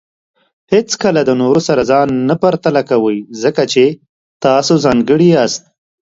[0.73, 3.83] هیڅکله د نورو سره ځان نه پرتله کوئ، ځکه چې
[4.43, 5.63] تاسو ځانګړي یاست.